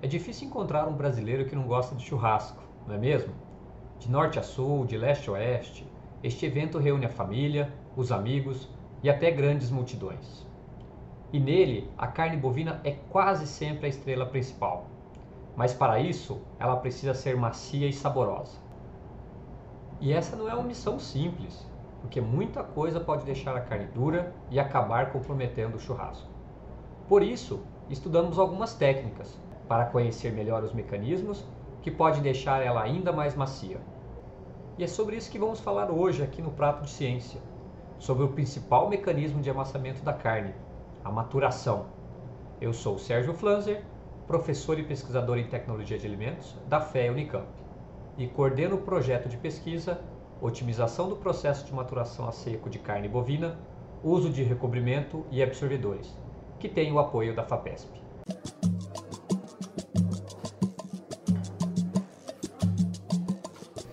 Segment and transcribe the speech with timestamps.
[0.00, 3.34] É difícil encontrar um brasileiro que não gosta de churrasco, não é mesmo?
[3.98, 5.84] De norte a sul, de leste a oeste,
[6.22, 8.68] este evento reúne a família, os amigos
[9.02, 10.46] e até grandes multidões.
[11.32, 14.86] E nele, a carne bovina é quase sempre a estrela principal.
[15.56, 18.56] Mas para isso, ela precisa ser macia e saborosa.
[20.00, 21.66] E essa não é uma missão simples,
[22.00, 26.28] porque muita coisa pode deixar a carne dura e acabar comprometendo o churrasco.
[27.08, 29.36] Por isso, estudamos algumas técnicas
[29.68, 31.44] para conhecer melhor os mecanismos
[31.82, 33.78] que podem deixar ela ainda mais macia.
[34.78, 37.40] E é sobre isso que vamos falar hoje aqui no Prato de Ciência,
[37.98, 40.54] sobre o principal mecanismo de amassamento da carne,
[41.04, 41.86] a maturação.
[42.60, 43.82] Eu sou o Sérgio Flanzer,
[44.26, 47.48] professor e pesquisador em tecnologia de alimentos da FEA Unicamp,
[48.16, 50.00] e coordeno o projeto de pesquisa
[50.40, 53.58] Otimização do processo de maturação a seco de carne bovina,
[54.04, 56.16] uso de recobrimento e absorvedores,
[56.60, 58.07] que tem o apoio da FAPESP.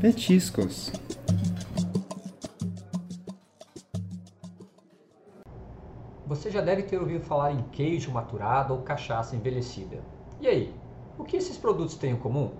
[0.00, 0.92] Petiscos.
[6.26, 10.02] Você já deve ter ouvido falar em queijo maturado ou cachaça envelhecida.
[10.38, 10.74] E aí,
[11.18, 12.52] o que esses produtos têm em comum?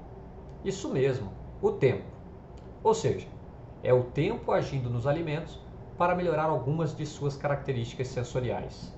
[0.65, 2.05] Isso mesmo, o tempo.
[2.83, 3.29] Ou seja,
[3.83, 5.61] é o tempo agindo nos alimentos
[5.99, 8.95] para melhorar algumas de suas características sensoriais.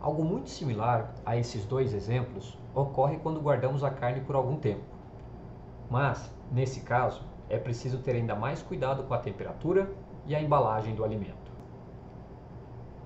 [0.00, 4.94] Algo muito similar a esses dois exemplos ocorre quando guardamos a carne por algum tempo.
[5.90, 9.90] Mas, nesse caso, é preciso ter ainda mais cuidado com a temperatura
[10.26, 11.52] e a embalagem do alimento.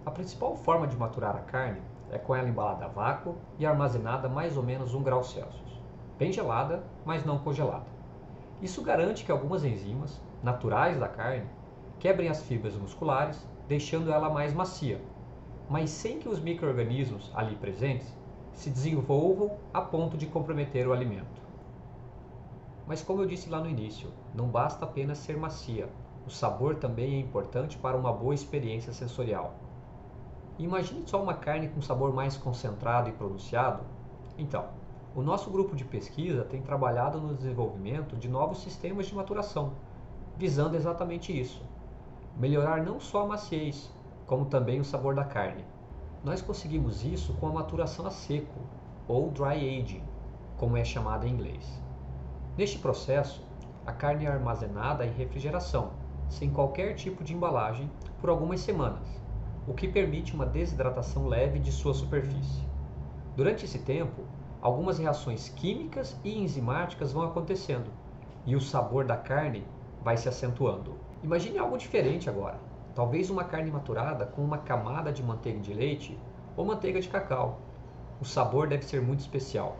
[0.07, 4.27] A principal forma de maturar a carne é com ela embalada a vácuo e armazenada
[4.27, 5.83] a mais ou menos 1 grau Celsius,
[6.19, 7.87] bem gelada, mas não congelada.
[8.63, 11.49] Isso garante que algumas enzimas, naturais da carne,
[11.99, 15.01] quebrem as fibras musculares, deixando ela mais macia,
[15.69, 18.17] mas sem que os micro-organismos ali presentes
[18.53, 21.48] se desenvolvam a ponto de comprometer o alimento.
[22.89, 25.91] Mas como eu disse lá no início, não basta apenas ser macia,
[26.27, 29.53] o sabor também é importante para uma boa experiência sensorial.
[30.59, 33.83] Imagine só uma carne com sabor mais concentrado e pronunciado.
[34.39, 34.71] Então,
[35.15, 39.75] o nosso grupo de pesquisa tem trabalhado no desenvolvimento de novos sistemas de maturação,
[40.39, 41.63] visando exatamente isso:
[42.39, 43.93] melhorar não só a maciez,
[44.27, 45.63] como também o sabor da carne.
[46.25, 48.61] Nós conseguimos isso com a maturação a seco,
[49.07, 50.03] ou dry aging,
[50.57, 51.87] como é chamada em inglês.
[52.59, 53.41] Neste processo,
[53.87, 55.93] a carne é armazenada em refrigeração,
[56.29, 57.89] sem qualquer tipo de embalagem,
[58.21, 59.07] por algumas semanas,
[59.65, 62.67] o que permite uma desidratação leve de sua superfície.
[63.37, 64.25] Durante esse tempo,
[64.61, 67.93] algumas reações químicas e enzimáticas vão acontecendo
[68.45, 69.65] e o sabor da carne
[70.03, 70.97] vai se acentuando.
[71.23, 72.59] Imagine algo diferente agora.
[72.93, 76.19] Talvez uma carne maturada com uma camada de manteiga de leite
[76.57, 77.61] ou manteiga de cacau.
[78.21, 79.77] O sabor deve ser muito especial.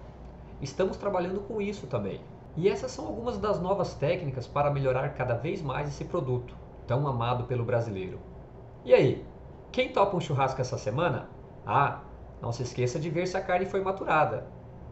[0.63, 2.21] Estamos trabalhando com isso também.
[2.57, 7.07] E essas são algumas das novas técnicas para melhorar cada vez mais esse produto, tão
[7.07, 8.19] amado pelo brasileiro.
[8.85, 9.25] E aí,
[9.71, 11.29] quem topa um churrasco essa semana?
[11.65, 12.01] Ah,
[12.41, 14.47] não se esqueça de ver se a carne foi maturada.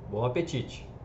[0.08, 0.95] Bom apetite!